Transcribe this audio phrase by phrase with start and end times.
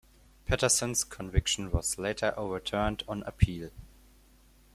[0.47, 3.69] Pettersson's conviction was later overturned on appeal.